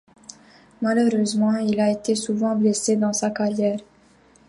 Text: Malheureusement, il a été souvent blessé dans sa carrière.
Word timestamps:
Malheureusement, 0.81 1.55
il 1.57 1.79
a 1.79 1.91
été 1.91 2.15
souvent 2.15 2.55
blessé 2.55 2.95
dans 2.95 3.13
sa 3.13 3.29
carrière. 3.29 3.77